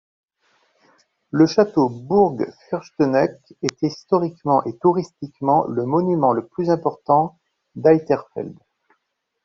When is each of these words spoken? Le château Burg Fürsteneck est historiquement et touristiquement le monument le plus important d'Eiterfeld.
Le 1.29 1.45
château 1.45 1.87
Burg 1.87 2.51
Fürsteneck 2.69 3.35
est 3.61 3.83
historiquement 3.83 4.63
et 4.63 4.75
touristiquement 4.79 5.67
le 5.67 5.85
monument 5.85 6.33
le 6.33 6.47
plus 6.47 6.71
important 6.71 7.37
d'Eiterfeld. 7.75 8.57